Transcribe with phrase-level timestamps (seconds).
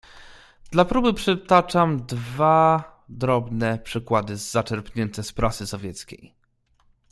[0.71, 6.35] "Dla próby przytaczam dwa drobne przykłady, zaczerpnięte z prasy sowieckiej."